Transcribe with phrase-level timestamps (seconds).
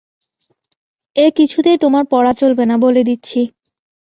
[1.15, 3.39] এ কিছুতেই তোমার পরা চলবে না, বলে দিচ্ছি।